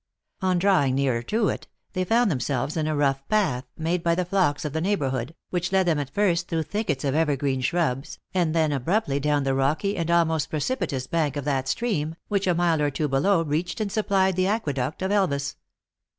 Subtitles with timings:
[0.41, 4.25] On drawing nearer to it, they found themselves in a rough path, made by the
[4.25, 8.55] flocks of the neighborhood, which led them at first through thickets of evergreen shrubs, and
[8.55, 12.81] then abruptly down the rocky and almost precipitous bank of that stream, which a mile
[12.81, 15.55] or two below reached and supplied the aqueduct of Elvas.